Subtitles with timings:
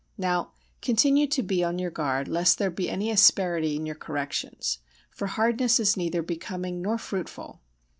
[0.17, 4.79] Now continue to be on your guard lest there be any asperity in your corrections,
[5.11, 7.61] for hardness is neither becoming nor fruitful.